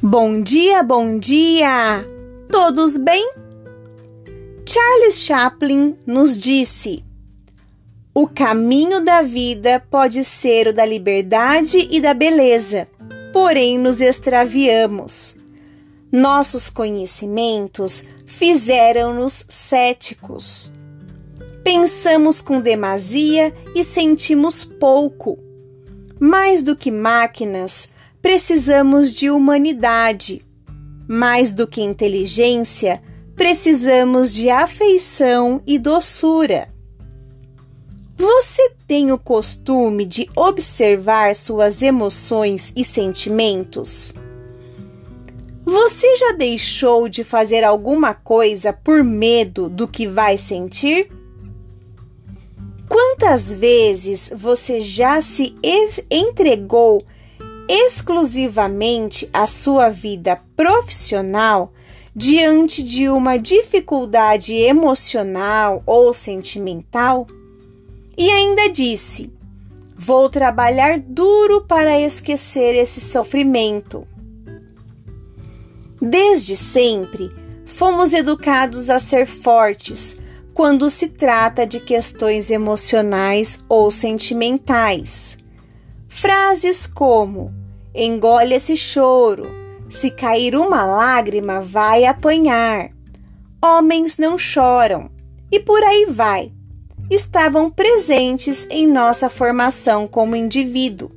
[0.00, 2.06] Bom dia, bom dia!
[2.52, 3.28] Todos bem?
[4.64, 7.02] Charles Chaplin nos disse:
[8.14, 12.86] O caminho da vida pode ser o da liberdade e da beleza,
[13.32, 15.36] porém nos extraviamos.
[16.12, 20.70] Nossos conhecimentos fizeram-nos céticos.
[21.64, 25.40] Pensamos com demasia e sentimos pouco.
[26.20, 30.42] Mais do que máquinas, precisamos de humanidade.
[31.06, 33.02] Mais do que inteligência,
[33.34, 36.68] precisamos de afeição e doçura.
[38.16, 44.12] Você tem o costume de observar suas emoções e sentimentos?
[45.64, 51.12] Você já deixou de fazer alguma coisa por medo do que vai sentir?
[52.88, 55.54] Quantas vezes você já se
[56.10, 57.04] entregou
[57.68, 61.72] exclusivamente a sua vida profissional
[62.16, 67.26] diante de uma dificuldade emocional ou sentimental?
[68.16, 69.30] E ainda disse:
[69.96, 74.06] Vou trabalhar duro para esquecer esse sofrimento.
[76.00, 77.30] Desde sempre,
[77.64, 80.18] fomos educados a ser fortes
[80.54, 85.37] quando se trata de questões emocionais ou sentimentais.
[86.20, 87.54] Frases como:
[87.94, 89.46] engole esse choro,
[89.88, 92.90] se cair uma lágrima, vai apanhar.
[93.62, 95.12] Homens não choram,
[95.48, 96.50] e por aí vai.
[97.08, 101.12] Estavam presentes em nossa formação como indivíduo.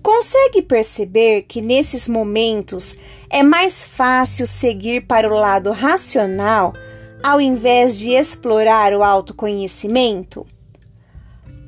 [0.00, 2.96] Consegue perceber que nesses momentos
[3.28, 6.72] é mais fácil seguir para o lado racional
[7.20, 10.46] ao invés de explorar o autoconhecimento?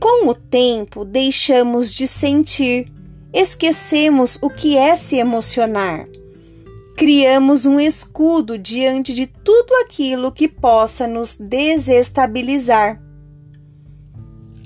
[0.04, 2.92] Com o tempo, deixamos de sentir
[3.32, 6.06] esquecemos o que é se emocionar.
[6.94, 13.00] Criamos um escudo diante de tudo aquilo que possa nos desestabilizar.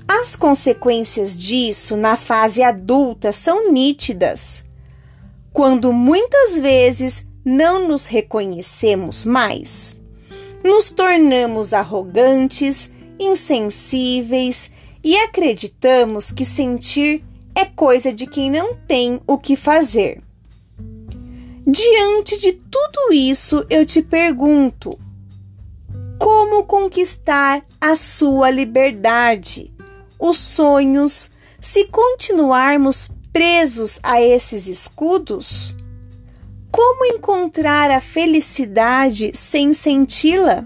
[0.05, 4.65] As consequências disso na fase adulta são nítidas.
[5.53, 9.97] Quando muitas vezes não nos reconhecemos mais,
[10.61, 17.23] nos tornamos arrogantes, insensíveis e acreditamos que sentir
[17.55, 20.21] é coisa de quem não tem o que fazer.
[21.65, 24.97] Diante de tudo isso, eu te pergunto:
[26.17, 29.71] como conquistar a sua liberdade,
[30.19, 31.31] os sonhos,
[31.61, 35.75] se continuarmos presos a esses escudos?
[36.71, 40.65] Como encontrar a felicidade sem senti-la?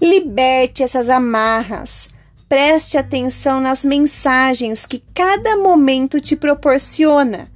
[0.00, 2.10] Liberte essas amarras,
[2.48, 7.50] Preste atenção nas mensagens que cada momento te proporciona.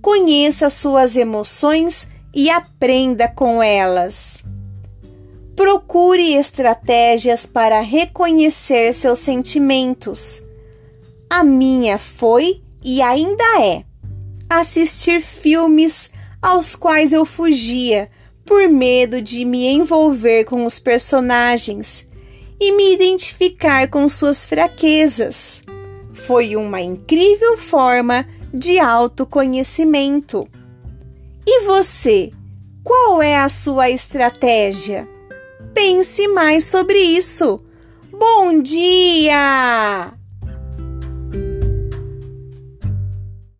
[0.00, 4.42] Conheça suas emoções e aprenda com elas.
[5.54, 10.42] Procure estratégias para reconhecer seus sentimentos.
[11.28, 13.84] A minha foi e ainda é
[14.48, 16.10] assistir filmes
[16.40, 18.10] aos quais eu fugia
[18.46, 22.06] por medo de me envolver com os personagens
[22.62, 25.64] e me identificar com suas fraquezas.
[26.12, 28.24] Foi uma incrível forma
[28.54, 30.46] de autoconhecimento.
[31.44, 32.30] E você?
[32.84, 35.08] Qual é a sua estratégia?
[35.74, 37.60] Pense mais sobre isso.
[38.12, 40.21] Bom dia!